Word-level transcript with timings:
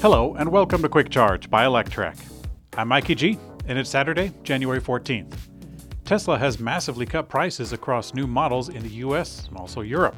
Hello, 0.00 0.36
and 0.38 0.52
welcome 0.52 0.80
to 0.82 0.88
Quick 0.88 1.10
Charge 1.10 1.50
by 1.50 1.64
Electrek. 1.64 2.16
I'm 2.76 2.86
Mikey 2.86 3.16
G, 3.16 3.38
and 3.66 3.76
it's 3.76 3.90
Saturday, 3.90 4.32
January 4.44 4.80
14th. 4.80 5.36
Tesla 6.04 6.38
has 6.38 6.60
massively 6.60 7.04
cut 7.04 7.28
prices 7.28 7.72
across 7.72 8.14
new 8.14 8.28
models 8.28 8.68
in 8.68 8.84
the 8.84 8.94
US 9.04 9.48
and 9.48 9.56
also 9.56 9.80
Europe. 9.80 10.14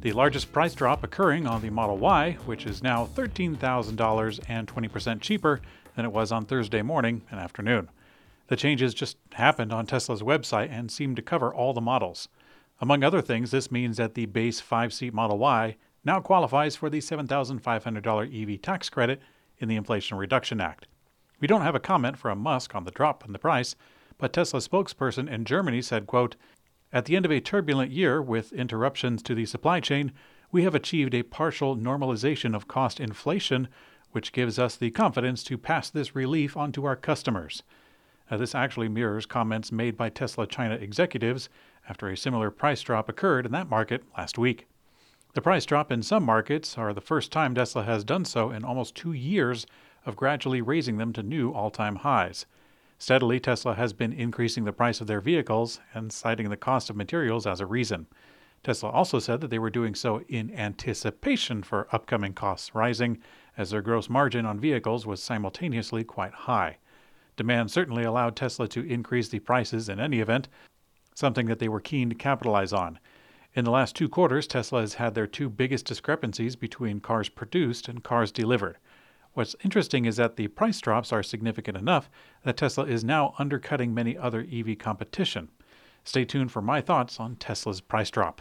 The 0.00 0.10
largest 0.10 0.52
price 0.52 0.74
drop 0.74 1.04
occurring 1.04 1.46
on 1.46 1.62
the 1.62 1.70
Model 1.70 1.98
Y, 1.98 2.32
which 2.46 2.66
is 2.66 2.82
now 2.82 3.06
$13,000 3.14 4.40
and 4.48 4.66
20% 4.66 5.20
cheaper 5.20 5.60
than 5.94 6.04
it 6.04 6.10
was 6.10 6.32
on 6.32 6.44
Thursday 6.44 6.82
morning 6.82 7.22
and 7.30 7.38
afternoon. 7.38 7.90
The 8.48 8.56
changes 8.56 8.92
just 8.92 9.18
happened 9.34 9.72
on 9.72 9.86
Tesla's 9.86 10.22
website 10.22 10.68
and 10.72 10.90
seem 10.90 11.14
to 11.14 11.22
cover 11.22 11.54
all 11.54 11.72
the 11.72 11.80
models. 11.80 12.26
Among 12.80 13.04
other 13.04 13.22
things, 13.22 13.52
this 13.52 13.70
means 13.70 13.98
that 13.98 14.14
the 14.14 14.26
base 14.26 14.58
5 14.58 14.92
seat 14.92 15.14
Model 15.14 15.38
Y 15.38 15.76
now 16.04 16.20
qualifies 16.20 16.76
for 16.76 16.90
the 16.90 16.98
$7,500 16.98 18.52
EV 18.54 18.60
tax 18.60 18.88
credit 18.88 19.20
in 19.58 19.68
the 19.68 19.76
Inflation 19.76 20.16
Reduction 20.16 20.60
Act. 20.60 20.86
We 21.40 21.48
don't 21.48 21.62
have 21.62 21.74
a 21.74 21.80
comment 21.80 22.18
from 22.18 22.38
Musk 22.38 22.74
on 22.74 22.84
the 22.84 22.90
drop 22.90 23.24
in 23.24 23.32
the 23.32 23.38
price, 23.38 23.76
but 24.18 24.32
Tesla 24.32 24.60
spokesperson 24.60 25.28
in 25.28 25.44
Germany 25.44 25.82
said, 25.82 26.06
quote, 26.06 26.36
At 26.92 27.06
the 27.06 27.16
end 27.16 27.24
of 27.24 27.32
a 27.32 27.40
turbulent 27.40 27.90
year 27.90 28.20
with 28.22 28.52
interruptions 28.52 29.22
to 29.24 29.34
the 29.34 29.46
supply 29.46 29.80
chain, 29.80 30.12
we 30.50 30.64
have 30.64 30.74
achieved 30.74 31.14
a 31.14 31.22
partial 31.22 31.76
normalization 31.76 32.54
of 32.54 32.68
cost 32.68 33.00
inflation, 33.00 33.68
which 34.10 34.32
gives 34.32 34.58
us 34.58 34.76
the 34.76 34.90
confidence 34.90 35.42
to 35.44 35.56
pass 35.56 35.88
this 35.88 36.14
relief 36.14 36.56
on 36.56 36.70
to 36.72 36.84
our 36.84 36.96
customers. 36.96 37.62
Uh, 38.30 38.36
this 38.36 38.54
actually 38.54 38.88
mirrors 38.88 39.26
comments 39.26 39.72
made 39.72 39.96
by 39.96 40.08
Tesla 40.08 40.46
China 40.46 40.74
executives 40.74 41.48
after 41.88 42.08
a 42.08 42.16
similar 42.16 42.50
price 42.50 42.82
drop 42.82 43.08
occurred 43.08 43.46
in 43.46 43.52
that 43.52 43.68
market 43.68 44.04
last 44.16 44.38
week. 44.38 44.66
The 45.34 45.40
price 45.40 45.64
drop 45.64 45.90
in 45.90 46.02
some 46.02 46.24
markets 46.24 46.76
are 46.76 46.92
the 46.92 47.00
first 47.00 47.32
time 47.32 47.54
Tesla 47.54 47.84
has 47.84 48.04
done 48.04 48.26
so 48.26 48.50
in 48.50 48.64
almost 48.64 48.94
two 48.94 49.14
years 49.14 49.66
of 50.04 50.14
gradually 50.14 50.60
raising 50.60 50.98
them 50.98 51.14
to 51.14 51.22
new 51.22 51.52
all 51.52 51.70
time 51.70 51.96
highs. 51.96 52.44
Steadily, 52.98 53.40
Tesla 53.40 53.74
has 53.74 53.94
been 53.94 54.12
increasing 54.12 54.64
the 54.64 54.74
price 54.74 55.00
of 55.00 55.06
their 55.06 55.22
vehicles 55.22 55.80
and 55.94 56.12
citing 56.12 56.50
the 56.50 56.56
cost 56.58 56.90
of 56.90 56.96
materials 56.96 57.46
as 57.46 57.60
a 57.60 57.66
reason. 57.66 58.08
Tesla 58.62 58.90
also 58.90 59.18
said 59.18 59.40
that 59.40 59.48
they 59.48 59.58
were 59.58 59.70
doing 59.70 59.94
so 59.94 60.20
in 60.28 60.54
anticipation 60.54 61.62
for 61.62 61.88
upcoming 61.92 62.34
costs 62.34 62.74
rising, 62.74 63.18
as 63.56 63.70
their 63.70 63.80
gross 63.80 64.10
margin 64.10 64.44
on 64.44 64.60
vehicles 64.60 65.06
was 65.06 65.22
simultaneously 65.22 66.04
quite 66.04 66.32
high. 66.32 66.76
Demand 67.36 67.70
certainly 67.70 68.04
allowed 68.04 68.36
Tesla 68.36 68.68
to 68.68 68.86
increase 68.86 69.30
the 69.30 69.38
prices 69.38 69.88
in 69.88 69.98
any 69.98 70.20
event, 70.20 70.48
something 71.14 71.46
that 71.46 71.58
they 71.58 71.68
were 71.68 71.80
keen 71.80 72.10
to 72.10 72.14
capitalize 72.14 72.74
on. 72.74 72.98
In 73.54 73.66
the 73.66 73.70
last 73.70 73.94
two 73.94 74.08
quarters, 74.08 74.46
Tesla 74.46 74.80
has 74.80 74.94
had 74.94 75.14
their 75.14 75.26
two 75.26 75.50
biggest 75.50 75.84
discrepancies 75.84 76.56
between 76.56 77.00
cars 77.00 77.28
produced 77.28 77.86
and 77.86 78.02
cars 78.02 78.32
delivered. 78.32 78.78
What's 79.34 79.54
interesting 79.62 80.06
is 80.06 80.16
that 80.16 80.36
the 80.36 80.48
price 80.48 80.80
drops 80.80 81.12
are 81.12 81.22
significant 81.22 81.76
enough 81.76 82.08
that 82.44 82.56
Tesla 82.56 82.84
is 82.84 83.04
now 83.04 83.34
undercutting 83.38 83.92
many 83.92 84.16
other 84.16 84.46
EV 84.50 84.78
competition. 84.78 85.50
Stay 86.02 86.24
tuned 86.24 86.50
for 86.50 86.62
my 86.62 86.80
thoughts 86.80 87.20
on 87.20 87.36
Tesla's 87.36 87.82
price 87.82 88.10
drop. 88.10 88.40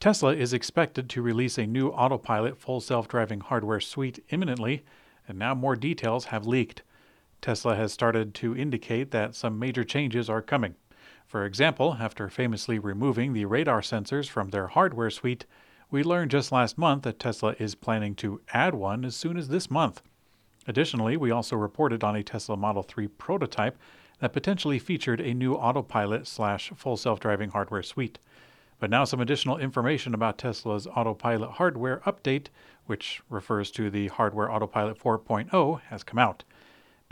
Tesla 0.00 0.34
is 0.34 0.52
expected 0.52 1.08
to 1.08 1.22
release 1.22 1.56
a 1.56 1.68
new 1.68 1.90
autopilot 1.90 2.58
full 2.58 2.80
self 2.80 3.06
driving 3.06 3.38
hardware 3.38 3.78
suite 3.78 4.24
imminently, 4.30 4.84
and 5.28 5.38
now 5.38 5.54
more 5.54 5.76
details 5.76 6.26
have 6.26 6.48
leaked. 6.48 6.82
Tesla 7.40 7.76
has 7.76 7.92
started 7.92 8.34
to 8.34 8.56
indicate 8.56 9.12
that 9.12 9.36
some 9.36 9.56
major 9.56 9.84
changes 9.84 10.28
are 10.28 10.42
coming. 10.42 10.74
For 11.32 11.46
example, 11.46 11.96
after 11.98 12.28
famously 12.28 12.78
removing 12.78 13.32
the 13.32 13.46
radar 13.46 13.80
sensors 13.80 14.28
from 14.28 14.50
their 14.50 14.66
hardware 14.66 15.08
suite, 15.08 15.46
we 15.90 16.02
learned 16.02 16.30
just 16.30 16.52
last 16.52 16.76
month 16.76 17.04
that 17.04 17.18
Tesla 17.18 17.56
is 17.58 17.74
planning 17.74 18.14
to 18.16 18.42
add 18.52 18.74
one 18.74 19.02
as 19.02 19.16
soon 19.16 19.38
as 19.38 19.48
this 19.48 19.70
month. 19.70 20.02
Additionally, 20.66 21.16
we 21.16 21.30
also 21.30 21.56
reported 21.56 22.04
on 22.04 22.14
a 22.14 22.22
Tesla 22.22 22.54
Model 22.54 22.82
3 22.82 23.08
prototype 23.08 23.78
that 24.18 24.34
potentially 24.34 24.78
featured 24.78 25.22
a 25.22 25.32
new 25.32 25.54
autopilot 25.54 26.26
slash 26.26 26.70
full 26.76 26.98
self 26.98 27.18
driving 27.18 27.48
hardware 27.48 27.82
suite. 27.82 28.18
But 28.78 28.90
now 28.90 29.04
some 29.04 29.20
additional 29.20 29.56
information 29.56 30.12
about 30.12 30.36
Tesla's 30.36 30.86
autopilot 30.86 31.52
hardware 31.52 32.02
update, 32.04 32.48
which 32.84 33.22
refers 33.30 33.70
to 33.70 33.88
the 33.88 34.08
hardware 34.08 34.52
autopilot 34.52 34.98
4.0, 34.98 35.80
has 35.88 36.04
come 36.04 36.18
out. 36.18 36.44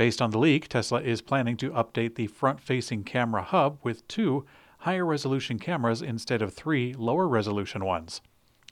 Based 0.01 0.23
on 0.23 0.31
the 0.31 0.39
leak, 0.39 0.67
Tesla 0.67 1.03
is 1.03 1.21
planning 1.21 1.59
to 1.59 1.73
update 1.73 2.15
the 2.15 2.27
front 2.27 2.59
facing 2.59 3.05
camera 3.05 3.43
hub 3.43 3.79
with 3.83 4.09
two 4.09 4.47
higher 4.79 5.05
resolution 5.05 5.59
cameras 5.59 6.01
instead 6.01 6.41
of 6.41 6.55
three 6.55 6.95
lower 6.95 7.29
resolution 7.29 7.85
ones. 7.85 8.23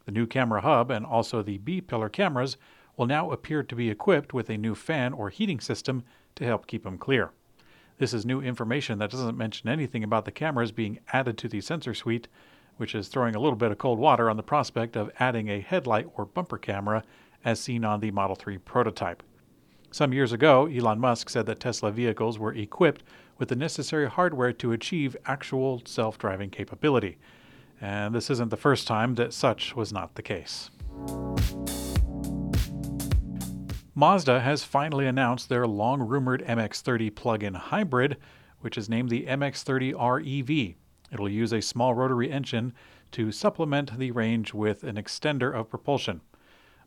The 0.06 0.12
new 0.12 0.26
camera 0.26 0.62
hub 0.62 0.90
and 0.90 1.04
also 1.04 1.42
the 1.42 1.58
B 1.58 1.82
pillar 1.82 2.08
cameras 2.08 2.56
will 2.96 3.04
now 3.04 3.30
appear 3.30 3.62
to 3.62 3.76
be 3.76 3.90
equipped 3.90 4.32
with 4.32 4.48
a 4.48 4.56
new 4.56 4.74
fan 4.74 5.12
or 5.12 5.28
heating 5.28 5.60
system 5.60 6.02
to 6.36 6.46
help 6.46 6.66
keep 6.66 6.82
them 6.82 6.96
clear. 6.96 7.32
This 7.98 8.14
is 8.14 8.24
new 8.24 8.40
information 8.40 8.98
that 9.00 9.10
doesn't 9.10 9.36
mention 9.36 9.68
anything 9.68 10.02
about 10.02 10.24
the 10.24 10.30
cameras 10.30 10.72
being 10.72 10.98
added 11.12 11.36
to 11.36 11.48
the 11.48 11.60
sensor 11.60 11.92
suite, 11.92 12.28
which 12.78 12.94
is 12.94 13.08
throwing 13.08 13.34
a 13.34 13.40
little 13.40 13.58
bit 13.58 13.70
of 13.70 13.76
cold 13.76 13.98
water 13.98 14.30
on 14.30 14.38
the 14.38 14.42
prospect 14.42 14.96
of 14.96 15.10
adding 15.20 15.50
a 15.50 15.60
headlight 15.60 16.08
or 16.16 16.24
bumper 16.24 16.56
camera 16.56 17.04
as 17.44 17.60
seen 17.60 17.84
on 17.84 18.00
the 18.00 18.12
Model 18.12 18.34
3 18.34 18.56
prototype. 18.56 19.22
Some 19.90 20.12
years 20.12 20.32
ago, 20.32 20.66
Elon 20.66 21.00
Musk 21.00 21.30
said 21.30 21.46
that 21.46 21.60
Tesla 21.60 21.90
vehicles 21.90 22.38
were 22.38 22.54
equipped 22.54 23.02
with 23.38 23.48
the 23.48 23.56
necessary 23.56 24.08
hardware 24.08 24.52
to 24.52 24.72
achieve 24.72 25.16
actual 25.24 25.80
self 25.86 26.18
driving 26.18 26.50
capability. 26.50 27.18
And 27.80 28.14
this 28.14 28.28
isn't 28.28 28.50
the 28.50 28.56
first 28.56 28.86
time 28.86 29.14
that 29.14 29.32
such 29.32 29.74
was 29.74 29.92
not 29.92 30.14
the 30.14 30.22
case. 30.22 30.70
Mazda 33.94 34.40
has 34.40 34.62
finally 34.62 35.06
announced 35.06 35.48
their 35.48 35.66
long 35.66 36.02
rumored 36.02 36.44
MX30 36.44 37.14
plug 37.14 37.42
in 37.42 37.54
hybrid, 37.54 38.18
which 38.60 38.76
is 38.76 38.88
named 38.88 39.08
the 39.08 39.24
MX30 39.24 39.94
REV. 39.94 40.74
It'll 41.10 41.28
use 41.28 41.52
a 41.52 41.62
small 41.62 41.94
rotary 41.94 42.30
engine 42.30 42.74
to 43.12 43.32
supplement 43.32 43.98
the 43.98 44.10
range 44.10 44.52
with 44.52 44.84
an 44.84 44.96
extender 44.96 45.52
of 45.52 45.70
propulsion. 45.70 46.20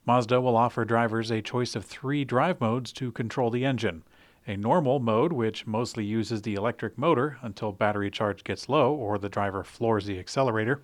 Mazda 0.03 0.41
will 0.41 0.57
offer 0.57 0.83
drivers 0.83 1.29
a 1.29 1.43
choice 1.43 1.75
of 1.75 1.85
three 1.85 2.25
drive 2.25 2.59
modes 2.59 2.91
to 2.93 3.11
control 3.11 3.51
the 3.51 3.63
engine. 3.63 4.03
A 4.47 4.57
normal 4.57 4.99
mode, 4.99 5.31
which 5.31 5.67
mostly 5.67 6.03
uses 6.03 6.41
the 6.41 6.55
electric 6.55 6.97
motor 6.97 7.37
until 7.43 7.71
battery 7.71 8.09
charge 8.09 8.43
gets 8.43 8.67
low 8.67 8.93
or 8.95 9.19
the 9.19 9.29
driver 9.29 9.63
floors 9.63 10.07
the 10.07 10.17
accelerator, 10.17 10.81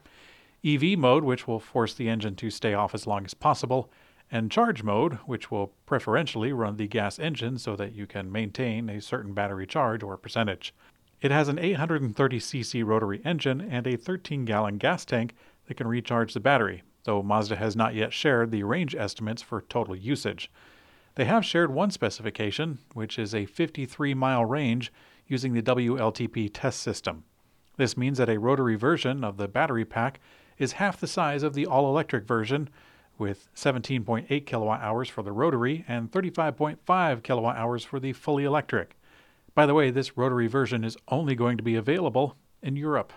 EV 0.63 0.99
mode, 0.99 1.23
which 1.23 1.47
will 1.47 1.59
force 1.59 1.95
the 1.95 2.07
engine 2.07 2.35
to 2.35 2.51
stay 2.51 2.75
off 2.75 2.93
as 2.93 3.07
long 3.07 3.25
as 3.25 3.33
possible, 3.33 3.89
and 4.31 4.51
charge 4.51 4.83
mode, 4.83 5.13
which 5.25 5.49
will 5.49 5.73
preferentially 5.87 6.53
run 6.53 6.77
the 6.77 6.87
gas 6.87 7.17
engine 7.17 7.57
so 7.57 7.75
that 7.75 7.93
you 7.93 8.05
can 8.05 8.31
maintain 8.31 8.87
a 8.87 9.01
certain 9.01 9.33
battery 9.33 9.65
charge 9.65 10.03
or 10.03 10.15
percentage. 10.17 10.75
It 11.21 11.31
has 11.31 11.47
an 11.47 11.57
830cc 11.57 12.85
rotary 12.85 13.21
engine 13.25 13.61
and 13.61 13.87
a 13.87 13.97
13 13.97 14.45
gallon 14.45 14.77
gas 14.77 15.05
tank 15.05 15.33
that 15.65 15.75
can 15.75 15.87
recharge 15.87 16.35
the 16.35 16.39
battery, 16.39 16.83
though 17.07 17.23
Mazda 17.23 17.55
has 17.55 17.75
not 17.75 17.95
yet 17.95 18.11
shared 18.11 18.51
the 18.51 18.63
range 18.63 18.93
estimates 18.93 19.41
for 19.41 19.61
total 19.61 19.95
usage. 19.95 20.51
They 21.15 21.23
have 21.23 21.45
shared 21.45 21.73
one 21.73 21.89
specification, 21.89 22.79
which 22.93 23.17
is 23.17 23.33
a 23.33 23.45
53 23.45 24.13
mile 24.13 24.43
range 24.43 24.91
using 25.25 25.53
the 25.53 25.63
WLTP 25.63 26.51
test 26.53 26.81
system. 26.81 27.23
This 27.77 27.95
means 27.95 28.17
that 28.17 28.29
a 28.29 28.39
rotary 28.39 28.75
version 28.75 29.23
of 29.23 29.37
the 29.37 29.47
battery 29.47 29.85
pack 29.85 30.19
is 30.57 30.73
half 30.73 30.99
the 30.99 31.07
size 31.07 31.43
of 31.43 31.53
the 31.53 31.65
all 31.65 31.87
electric 31.87 32.25
version, 32.25 32.69
with 33.17 33.47
17.8 33.55 34.45
kilowatt 34.45 34.81
hours 34.81 35.07
for 35.07 35.23
the 35.23 35.31
rotary 35.31 35.85
and 35.87 36.11
35.5 36.11 37.23
kilowatt 37.23 37.55
hours 37.55 37.85
for 37.85 38.01
the 38.01 38.11
fully 38.11 38.43
electric. 38.43 38.97
By 39.55 39.65
the 39.65 39.73
way, 39.73 39.91
this 39.91 40.17
rotary 40.17 40.47
version 40.47 40.83
is 40.83 40.97
only 41.07 41.35
going 41.35 41.55
to 41.55 41.63
be 41.63 41.75
available 41.75 42.35
in 42.61 42.75
Europe. 42.75 43.13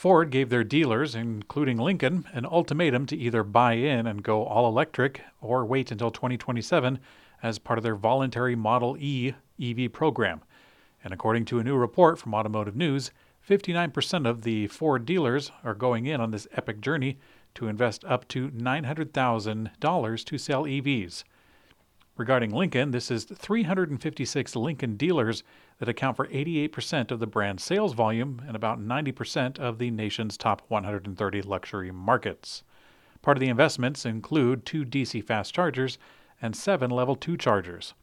Ford 0.00 0.30
gave 0.30 0.48
their 0.48 0.64
dealers, 0.64 1.14
including 1.14 1.76
Lincoln, 1.76 2.24
an 2.32 2.46
ultimatum 2.46 3.04
to 3.04 3.16
either 3.18 3.44
buy 3.44 3.74
in 3.74 4.06
and 4.06 4.22
go 4.22 4.46
all 4.46 4.66
electric 4.66 5.20
or 5.42 5.62
wait 5.62 5.90
until 5.90 6.10
2027 6.10 6.98
as 7.42 7.58
part 7.58 7.78
of 7.78 7.82
their 7.82 7.96
voluntary 7.96 8.56
Model 8.56 8.96
E 8.98 9.34
EV 9.60 9.92
program. 9.92 10.40
And 11.04 11.12
according 11.12 11.44
to 11.44 11.58
a 11.58 11.62
new 11.62 11.76
report 11.76 12.18
from 12.18 12.32
Automotive 12.32 12.74
News, 12.74 13.10
59% 13.46 14.26
of 14.26 14.40
the 14.40 14.68
Ford 14.68 15.04
dealers 15.04 15.52
are 15.64 15.74
going 15.74 16.06
in 16.06 16.18
on 16.18 16.30
this 16.30 16.48
epic 16.52 16.80
journey 16.80 17.18
to 17.56 17.68
invest 17.68 18.02
up 18.06 18.26
to 18.28 18.48
$900,000 18.48 20.24
to 20.24 20.38
sell 20.38 20.64
EVs. 20.64 21.24
Regarding 22.20 22.50
Lincoln, 22.50 22.90
this 22.90 23.10
is 23.10 23.24
356 23.24 24.54
Lincoln 24.54 24.98
dealers 24.98 25.42
that 25.78 25.88
account 25.88 26.18
for 26.18 26.26
88% 26.26 27.10
of 27.10 27.18
the 27.18 27.26
brand's 27.26 27.64
sales 27.64 27.94
volume 27.94 28.42
and 28.46 28.54
about 28.54 28.78
90% 28.78 29.58
of 29.58 29.78
the 29.78 29.90
nation's 29.90 30.36
top 30.36 30.60
130 30.68 31.40
luxury 31.40 31.90
markets. 31.90 32.62
Part 33.22 33.38
of 33.38 33.40
the 33.40 33.48
investments 33.48 34.04
include 34.04 34.66
two 34.66 34.84
DC 34.84 35.24
fast 35.24 35.54
chargers 35.54 35.96
and 36.42 36.54
seven 36.54 36.90
level 36.90 37.16
2 37.16 37.38
chargers. 37.38 37.94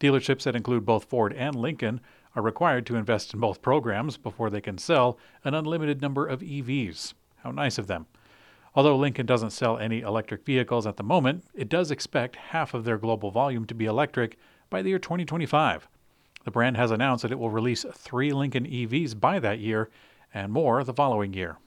Dealerships 0.00 0.44
that 0.44 0.56
include 0.56 0.86
both 0.86 1.04
Ford 1.04 1.34
and 1.34 1.54
Lincoln 1.54 2.00
are 2.34 2.42
required 2.42 2.86
to 2.86 2.96
invest 2.96 3.34
in 3.34 3.40
both 3.40 3.60
programs 3.60 4.16
before 4.16 4.48
they 4.48 4.62
can 4.62 4.78
sell 4.78 5.18
an 5.44 5.52
unlimited 5.52 6.00
number 6.00 6.26
of 6.26 6.40
EVs. 6.40 7.12
How 7.44 7.50
nice 7.50 7.76
of 7.76 7.86
them. 7.86 8.06
Although 8.74 8.96
Lincoln 8.96 9.26
doesn't 9.26 9.50
sell 9.50 9.78
any 9.78 10.00
electric 10.00 10.44
vehicles 10.44 10.86
at 10.86 10.96
the 10.96 11.02
moment, 11.02 11.44
it 11.54 11.68
does 11.68 11.90
expect 11.90 12.36
half 12.36 12.74
of 12.74 12.84
their 12.84 12.98
global 12.98 13.30
volume 13.30 13.64
to 13.66 13.74
be 13.74 13.86
electric 13.86 14.38
by 14.70 14.82
the 14.82 14.90
year 14.90 14.98
2025. 14.98 15.88
The 16.44 16.50
brand 16.50 16.76
has 16.76 16.90
announced 16.90 17.22
that 17.22 17.32
it 17.32 17.38
will 17.38 17.50
release 17.50 17.84
three 17.92 18.32
Lincoln 18.32 18.66
EVs 18.66 19.18
by 19.18 19.38
that 19.38 19.58
year 19.58 19.90
and 20.32 20.52
more 20.52 20.84
the 20.84 20.94
following 20.94 21.32
year. 21.32 21.58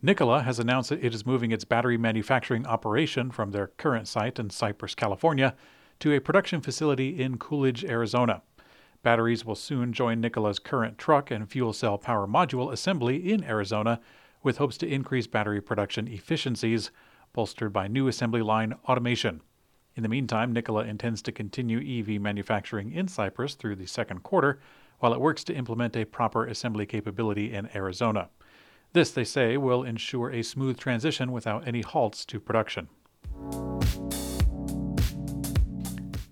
Nikola 0.00 0.42
has 0.42 0.60
announced 0.60 0.90
that 0.90 1.04
it 1.04 1.12
is 1.12 1.26
moving 1.26 1.50
its 1.50 1.64
battery 1.64 1.98
manufacturing 1.98 2.66
operation 2.66 3.32
from 3.32 3.50
their 3.50 3.66
current 3.66 4.06
site 4.06 4.38
in 4.38 4.48
Cypress, 4.48 4.94
California, 4.94 5.56
to 5.98 6.12
a 6.12 6.20
production 6.20 6.60
facility 6.60 7.20
in 7.20 7.36
Coolidge, 7.36 7.84
Arizona. 7.84 8.42
Batteries 9.02 9.44
will 9.44 9.54
soon 9.54 9.92
join 9.92 10.20
Nikola's 10.20 10.58
current 10.58 10.98
truck 10.98 11.30
and 11.30 11.48
fuel 11.48 11.72
cell 11.72 11.98
power 11.98 12.26
module 12.26 12.72
assembly 12.72 13.32
in 13.32 13.44
Arizona, 13.44 14.00
with 14.42 14.58
hopes 14.58 14.76
to 14.78 14.88
increase 14.88 15.26
battery 15.26 15.60
production 15.60 16.08
efficiencies, 16.08 16.90
bolstered 17.32 17.72
by 17.72 17.86
new 17.86 18.08
assembly 18.08 18.42
line 18.42 18.74
automation. 18.86 19.40
In 19.94 20.02
the 20.02 20.08
meantime, 20.08 20.52
Nikola 20.52 20.84
intends 20.84 21.22
to 21.22 21.32
continue 21.32 21.78
EV 21.78 22.20
manufacturing 22.20 22.92
in 22.92 23.08
Cypress 23.08 23.54
through 23.54 23.76
the 23.76 23.86
second 23.86 24.22
quarter, 24.22 24.60
while 24.98 25.12
it 25.12 25.20
works 25.20 25.44
to 25.44 25.54
implement 25.54 25.96
a 25.96 26.04
proper 26.04 26.46
assembly 26.46 26.86
capability 26.86 27.52
in 27.52 27.68
Arizona. 27.74 28.28
This, 28.92 29.10
they 29.10 29.24
say, 29.24 29.56
will 29.56 29.84
ensure 29.84 30.30
a 30.30 30.42
smooth 30.42 30.78
transition 30.78 31.30
without 31.30 31.66
any 31.68 31.82
halts 31.82 32.24
to 32.26 32.40
production. 32.40 32.88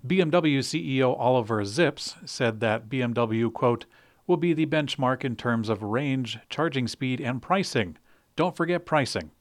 BMW 0.07 0.59
CEO 0.59 1.19
Oliver 1.19 1.63
Zipse 1.63 2.15
said 2.27 2.61
that 2.61 2.87
BMW, 2.87 3.51
quote, 3.51 3.85
will 4.25 4.37
be 4.37 4.53
the 4.53 4.65
benchmark 4.65 5.25
in 5.25 5.35
terms 5.35 5.67
of 5.67 5.83
range, 5.83 6.37
charging 6.49 6.87
speed, 6.87 7.19
and 7.19 7.41
pricing. 7.41 7.97
Don't 8.37 8.55
forget 8.55 8.85
pricing. 8.85 9.31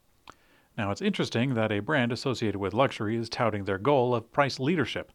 Now, 0.76 0.90
it's 0.90 1.00
interesting 1.00 1.54
that 1.54 1.70
a 1.70 1.78
brand 1.78 2.10
associated 2.10 2.58
with 2.58 2.74
luxury 2.74 3.16
is 3.16 3.28
touting 3.28 3.64
their 3.64 3.78
goal 3.78 4.12
of 4.12 4.32
price 4.32 4.58
leadership. 4.58 5.12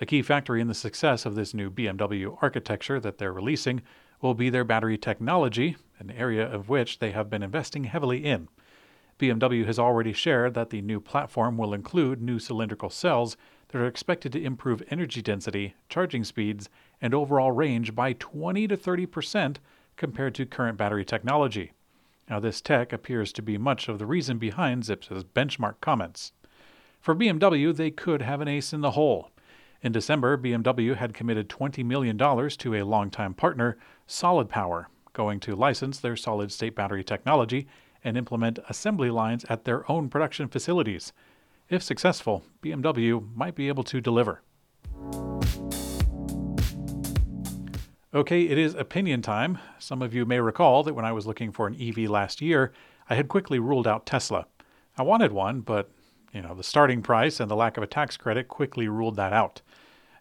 A 0.00 0.06
key 0.06 0.22
factor 0.22 0.56
in 0.56 0.66
the 0.66 0.74
success 0.74 1.24
of 1.24 1.36
this 1.36 1.54
new 1.54 1.70
BMW 1.70 2.36
architecture 2.42 2.98
that 2.98 3.18
they're 3.18 3.32
releasing 3.32 3.82
will 4.20 4.34
be 4.34 4.50
their 4.50 4.64
battery 4.64 4.98
technology, 4.98 5.76
an 6.00 6.10
area 6.10 6.44
of 6.50 6.68
which 6.68 6.98
they 6.98 7.12
have 7.12 7.30
been 7.30 7.44
investing 7.44 7.84
heavily 7.84 8.24
in. 8.24 8.48
BMW 9.20 9.64
has 9.66 9.78
already 9.78 10.12
shared 10.12 10.54
that 10.54 10.70
the 10.70 10.82
new 10.82 10.98
platform 11.00 11.56
will 11.56 11.74
include 11.74 12.20
new 12.20 12.38
cylindrical 12.40 12.90
cells 12.90 13.36
that 13.70 13.80
are 13.80 13.86
expected 13.86 14.32
to 14.32 14.42
improve 14.42 14.82
energy 14.90 15.22
density, 15.22 15.74
charging 15.88 16.24
speeds, 16.24 16.68
and 17.00 17.14
overall 17.14 17.52
range 17.52 17.94
by 17.94 18.12
20 18.14 18.68
to 18.68 18.76
30 18.76 19.06
percent 19.06 19.60
compared 19.96 20.34
to 20.34 20.46
current 20.46 20.78
battery 20.78 21.04
technology. 21.04 21.72
Now, 22.28 22.40
this 22.40 22.60
tech 22.60 22.92
appears 22.92 23.32
to 23.34 23.42
be 23.42 23.58
much 23.58 23.88
of 23.88 23.98
the 23.98 24.06
reason 24.06 24.38
behind 24.38 24.84
Zipse's 24.84 25.24
benchmark 25.24 25.74
comments. 25.80 26.32
For 27.00 27.14
BMW, 27.14 27.74
they 27.74 27.90
could 27.90 28.22
have 28.22 28.40
an 28.40 28.48
ace 28.48 28.72
in 28.72 28.82
the 28.82 28.92
hole. 28.92 29.30
In 29.82 29.92
December, 29.92 30.36
BMW 30.36 30.94
had 30.96 31.14
committed 31.14 31.48
$20 31.48 31.84
million 31.84 32.16
to 32.16 32.74
a 32.74 32.84
longtime 32.84 33.34
partner, 33.34 33.78
Solid 34.06 34.48
Power, 34.48 34.88
going 35.12 35.40
to 35.40 35.56
license 35.56 35.98
their 35.98 36.16
solid 36.16 36.52
state 36.52 36.74
battery 36.74 37.02
technology 37.02 37.66
and 38.04 38.16
implement 38.16 38.58
assembly 38.68 39.10
lines 39.10 39.44
at 39.48 39.64
their 39.64 39.90
own 39.90 40.08
production 40.08 40.48
facilities. 40.48 41.12
If 41.70 41.84
successful, 41.84 42.42
BMW 42.64 43.24
might 43.32 43.54
be 43.54 43.68
able 43.68 43.84
to 43.84 44.00
deliver. 44.00 44.42
Okay, 48.12 48.42
it 48.42 48.58
is 48.58 48.74
opinion 48.74 49.22
time. 49.22 49.58
Some 49.78 50.02
of 50.02 50.12
you 50.12 50.26
may 50.26 50.40
recall 50.40 50.82
that 50.82 50.94
when 50.94 51.04
I 51.04 51.12
was 51.12 51.28
looking 51.28 51.52
for 51.52 51.68
an 51.68 51.80
EV 51.80 52.10
last 52.10 52.40
year, 52.40 52.72
I 53.08 53.14
had 53.14 53.28
quickly 53.28 53.60
ruled 53.60 53.86
out 53.86 54.04
Tesla. 54.04 54.46
I 54.98 55.04
wanted 55.04 55.30
one, 55.30 55.60
but 55.60 55.92
you 56.32 56.42
know, 56.42 56.56
the 56.56 56.64
starting 56.64 57.02
price 57.02 57.38
and 57.38 57.48
the 57.48 57.54
lack 57.54 57.76
of 57.76 57.84
a 57.84 57.86
tax 57.86 58.16
credit 58.16 58.48
quickly 58.48 58.88
ruled 58.88 59.14
that 59.14 59.32
out. 59.32 59.62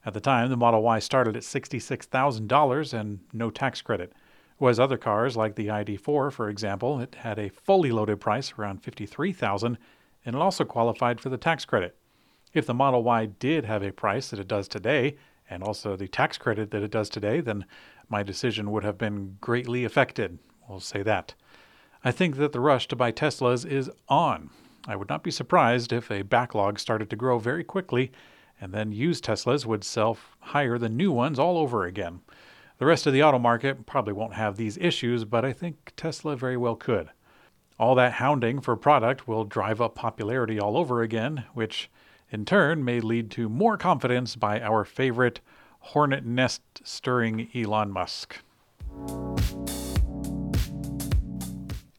At 0.06 0.13
the 0.13 0.22
time, 0.22 0.51
the 0.51 0.56
Model 0.56 0.84
Y 0.84 1.00
started 1.00 1.36
at 1.36 1.42
$66,000 1.42 2.94
and 2.94 3.22
no 3.34 3.50
tax 3.50 3.81
credit. 3.81 4.13
Whereas 4.60 4.80
other 4.80 4.98
cars, 4.98 5.36
like 5.36 5.56
the 5.56 5.68
ID4, 5.68 6.31
for 6.31 6.48
example, 6.48 7.00
it 7.00 7.16
had 7.16 7.40
a 7.40 7.50
fully 7.50 7.92
loaded 7.92 8.19
price 8.19 8.54
around 8.56 8.84
$53,000 8.84 9.78
and 10.25 10.36
it 10.36 10.42
also 10.42 10.63
qualified 10.63 11.19
for 11.19 11.30
the 11.30 11.38
tax 11.38 11.66
credit. 11.66 11.95
If 12.54 12.66
the 12.66 12.74
Model 12.74 13.04
Y 13.04 13.27
did 13.27 13.66
have 13.66 13.83
a 13.83 13.92
price 13.92 14.30
that 14.30 14.39
it 14.39 14.48
does 14.48 14.68
today, 14.68 15.18
and 15.50 15.63
also 15.63 15.95
the 15.95 16.07
tax 16.07 16.38
credit 16.38 16.71
that 16.71 16.83
it 16.83 16.92
does 16.92 17.10
today, 17.10 17.42
then 17.42 17.66
my 18.07 18.24
decision 18.24 18.71
would 18.71 18.83
have 18.83 18.98
been 18.98 19.38
greatly 19.42 19.83
affected. 19.83 20.39
We'll 20.68 20.80
say 20.80 21.04
that. 21.04 21.33
I 22.04 22.12
think 22.12 22.38
that 22.38 22.51
the 22.51 22.60
rush 22.60 22.88
to 22.89 22.95
buy 22.95 23.12
Teslas 23.12 23.66
is 23.66 23.89
on. 24.07 24.50
I 24.88 24.95
would 24.95 25.10
not 25.10 25.24
be 25.24 25.31
surprised 25.31 25.92
if 25.92 26.10
a 26.10 26.22
backlog 26.22 26.80
started 26.80 27.10
to 27.10 27.15
grow 27.15 27.39
very 27.39 27.63
quickly, 27.63 28.12
and 28.62 28.74
then 28.74 28.92
used 28.92 29.25
Teslas 29.25 29.65
would 29.65 29.83
sell 29.83 30.18
higher 30.39 30.77
than 30.77 30.95
new 30.98 31.12
ones 31.12 31.39
all 31.39 31.57
over 31.57 31.86
again. 31.86 32.22
The 32.77 32.86
rest 32.86 33.06
of 33.06 33.13
the 33.13 33.24
auto 33.24 33.39
market 33.39 33.86
probably 33.86 34.13
won't 34.13 34.33
have 34.33 34.56
these 34.56 34.77
issues, 34.77 35.25
but 35.25 35.44
I 35.44 35.51
think 35.51 35.92
Tesla 35.98 36.38
very 36.38 36.57
well 36.57 36.75
could. 36.75 37.10
All 37.79 37.95
that 37.95 38.13
hounding 38.13 38.59
for 38.59 38.75
product 38.75 39.25
will 39.25 39.45
drive 39.45 39.79
up 39.79 39.95
popularity 39.95 40.59
all 40.59 40.75
over 40.75 41.01
again, 41.01 41.45
which 41.53 41.89
in 42.29 42.43
turn 42.43 42.83
may 42.83 42.99
lead 42.99 43.31
to 43.31 43.47
more 43.47 43.77
confidence 43.77 44.35
by 44.35 44.59
our 44.59 44.83
favorite 44.83 45.39
hornet 45.79 46.25
nest 46.25 46.61
stirring 46.83 47.47
Elon 47.55 47.89
Musk. 47.89 48.39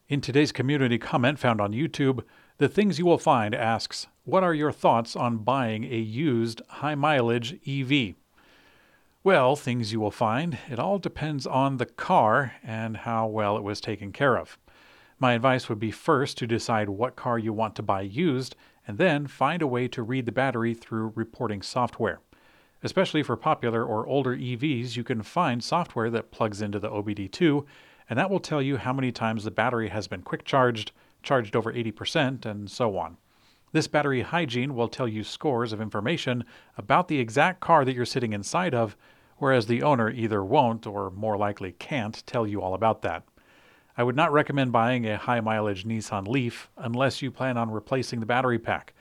In 0.06 0.20
today's 0.20 0.52
community 0.52 0.98
comment 0.98 1.38
found 1.38 1.62
on 1.62 1.72
YouTube, 1.72 2.24
The 2.58 2.68
Things 2.68 2.98
You 2.98 3.06
Will 3.06 3.16
Find 3.16 3.54
asks, 3.54 4.06
What 4.24 4.44
are 4.44 4.52
your 4.52 4.72
thoughts 4.72 5.16
on 5.16 5.38
buying 5.38 5.84
a 5.84 5.96
used 5.96 6.60
high 6.68 6.94
mileage 6.94 7.58
EV? 7.66 8.16
Well, 9.24 9.56
things 9.56 9.94
you 9.94 10.00
will 10.00 10.10
find, 10.10 10.58
it 10.68 10.78
all 10.78 10.98
depends 10.98 11.46
on 11.46 11.78
the 11.78 11.86
car 11.86 12.56
and 12.62 12.98
how 12.98 13.26
well 13.28 13.56
it 13.56 13.62
was 13.62 13.80
taken 13.80 14.12
care 14.12 14.36
of. 14.36 14.58
My 15.22 15.34
advice 15.34 15.68
would 15.68 15.78
be 15.78 15.90
first 15.90 16.38
to 16.38 16.46
decide 16.46 16.88
what 16.88 17.14
car 17.14 17.38
you 17.38 17.52
want 17.52 17.76
to 17.76 17.82
buy 17.82 18.00
used, 18.00 18.56
and 18.88 18.96
then 18.96 19.26
find 19.26 19.60
a 19.60 19.66
way 19.66 19.86
to 19.88 20.02
read 20.02 20.24
the 20.24 20.32
battery 20.32 20.72
through 20.72 21.12
reporting 21.14 21.60
software. 21.60 22.20
Especially 22.82 23.22
for 23.22 23.36
popular 23.36 23.84
or 23.84 24.06
older 24.06 24.34
EVs, 24.34 24.96
you 24.96 25.04
can 25.04 25.22
find 25.22 25.62
software 25.62 26.08
that 26.08 26.30
plugs 26.30 26.62
into 26.62 26.78
the 26.78 26.88
OBD2, 26.88 27.66
and 28.08 28.18
that 28.18 28.30
will 28.30 28.40
tell 28.40 28.62
you 28.62 28.78
how 28.78 28.94
many 28.94 29.12
times 29.12 29.44
the 29.44 29.50
battery 29.50 29.90
has 29.90 30.08
been 30.08 30.22
quick 30.22 30.42
charged, 30.46 30.92
charged 31.22 31.54
over 31.54 31.70
80%, 31.70 32.46
and 32.46 32.70
so 32.70 32.96
on. 32.96 33.18
This 33.72 33.88
battery 33.88 34.22
hygiene 34.22 34.74
will 34.74 34.88
tell 34.88 35.06
you 35.06 35.22
scores 35.22 35.74
of 35.74 35.82
information 35.82 36.44
about 36.78 37.08
the 37.08 37.20
exact 37.20 37.60
car 37.60 37.84
that 37.84 37.94
you're 37.94 38.06
sitting 38.06 38.32
inside 38.32 38.74
of, 38.74 38.96
whereas 39.36 39.66
the 39.66 39.82
owner 39.82 40.08
either 40.08 40.42
won't 40.42 40.86
or 40.86 41.10
more 41.10 41.36
likely 41.36 41.72
can't 41.72 42.26
tell 42.26 42.46
you 42.46 42.62
all 42.62 42.72
about 42.72 43.02
that. 43.02 43.24
I 43.96 44.02
would 44.02 44.16
not 44.16 44.32
recommend 44.32 44.72
buying 44.72 45.06
a 45.06 45.16
high 45.16 45.40
mileage 45.40 45.84
Nissan 45.84 46.28
Leaf 46.28 46.70
unless 46.76 47.22
you 47.22 47.30
plan 47.30 47.56
on 47.56 47.70
replacing 47.70 48.20
the 48.20 48.26
battery 48.26 48.58
pack. 48.58 48.94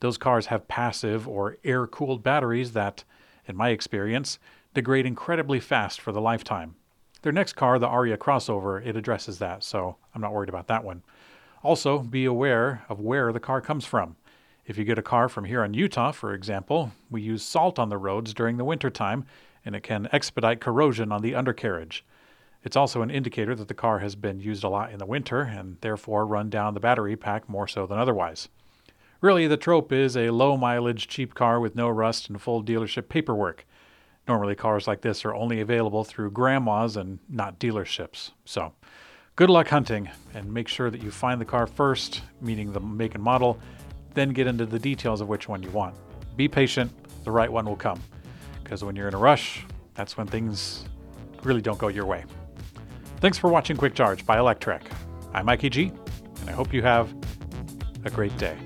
Those 0.00 0.18
cars 0.18 0.46
have 0.46 0.68
passive 0.68 1.28
or 1.28 1.58
air 1.64 1.86
cooled 1.86 2.22
batteries 2.22 2.72
that, 2.72 3.04
in 3.46 3.56
my 3.56 3.68
experience, 3.70 4.38
degrade 4.74 5.06
incredibly 5.06 5.60
fast 5.60 6.00
for 6.00 6.12
the 6.12 6.20
lifetime. 6.20 6.74
Their 7.22 7.32
next 7.32 7.52
car, 7.52 7.78
the 7.78 7.86
Ariya 7.86 8.18
crossover, 8.18 8.84
it 8.84 8.96
addresses 8.96 9.38
that, 9.38 9.62
so 9.62 9.96
I'm 10.14 10.20
not 10.20 10.32
worried 10.32 10.48
about 10.48 10.66
that 10.66 10.82
one. 10.82 11.02
Also, 11.62 12.00
be 12.00 12.24
aware 12.24 12.84
of 12.88 12.98
where 12.98 13.32
the 13.32 13.38
car 13.38 13.60
comes 13.60 13.84
from. 13.84 14.16
If 14.66 14.76
you 14.76 14.84
get 14.84 14.98
a 14.98 15.02
car 15.02 15.28
from 15.28 15.44
here 15.44 15.62
in 15.64 15.74
Utah, 15.74 16.10
for 16.10 16.34
example, 16.34 16.90
we 17.10 17.22
use 17.22 17.44
salt 17.44 17.78
on 17.78 17.88
the 17.88 17.98
roads 17.98 18.34
during 18.34 18.56
the 18.56 18.64
winter 18.64 18.90
time, 18.90 19.24
and 19.64 19.76
it 19.76 19.84
can 19.84 20.08
expedite 20.10 20.60
corrosion 20.60 21.12
on 21.12 21.22
the 21.22 21.36
undercarriage. 21.36 22.04
It's 22.64 22.76
also 22.76 23.02
an 23.02 23.10
indicator 23.10 23.54
that 23.54 23.68
the 23.68 23.74
car 23.74 23.98
has 23.98 24.14
been 24.14 24.40
used 24.40 24.64
a 24.64 24.68
lot 24.68 24.92
in 24.92 24.98
the 24.98 25.06
winter 25.06 25.40
and 25.40 25.76
therefore 25.80 26.26
run 26.26 26.48
down 26.50 26.74
the 26.74 26.80
battery 26.80 27.16
pack 27.16 27.48
more 27.48 27.66
so 27.66 27.86
than 27.86 27.98
otherwise. 27.98 28.48
Really, 29.20 29.46
the 29.46 29.56
trope 29.56 29.92
is 29.92 30.16
a 30.16 30.30
low 30.30 30.56
mileage, 30.56 31.08
cheap 31.08 31.34
car 31.34 31.60
with 31.60 31.76
no 31.76 31.88
rust 31.88 32.28
and 32.28 32.40
full 32.40 32.62
dealership 32.62 33.08
paperwork. 33.08 33.66
Normally, 34.28 34.54
cars 34.54 34.86
like 34.86 35.00
this 35.00 35.24
are 35.24 35.34
only 35.34 35.60
available 35.60 36.04
through 36.04 36.30
grandmas 36.30 36.96
and 36.96 37.18
not 37.28 37.58
dealerships. 37.58 38.30
So, 38.44 38.72
Good 39.34 39.48
luck 39.48 39.68
hunting, 39.68 40.10
and 40.34 40.52
make 40.52 40.68
sure 40.68 40.90
that 40.90 41.02
you 41.02 41.10
find 41.10 41.40
the 41.40 41.46
car 41.46 41.66
first, 41.66 42.20
meaning 42.42 42.70
the 42.70 42.80
make 42.80 43.14
and 43.14 43.24
model, 43.24 43.58
then 44.12 44.28
get 44.28 44.46
into 44.46 44.66
the 44.66 44.78
details 44.78 45.22
of 45.22 45.28
which 45.28 45.48
one 45.48 45.62
you 45.62 45.70
want. 45.70 45.94
Be 46.36 46.48
patient, 46.48 46.92
the 47.24 47.30
right 47.30 47.50
one 47.50 47.64
will 47.64 47.74
come. 47.74 47.98
Because 48.62 48.84
when 48.84 48.94
you're 48.94 49.08
in 49.08 49.14
a 49.14 49.18
rush, 49.18 49.64
that's 49.94 50.18
when 50.18 50.26
things 50.26 50.84
really 51.44 51.62
don't 51.62 51.78
go 51.78 51.88
your 51.88 52.04
way. 52.04 52.26
Thanks 53.22 53.38
for 53.38 53.48
watching 53.48 53.76
Quick 53.76 53.94
Charge 53.94 54.26
by 54.26 54.38
Electrek. 54.38 54.82
I'm 55.32 55.46
Mikey 55.46 55.70
G, 55.70 55.92
and 56.40 56.50
I 56.50 56.52
hope 56.52 56.74
you 56.74 56.82
have 56.82 57.14
a 58.04 58.10
great 58.10 58.36
day. 58.36 58.56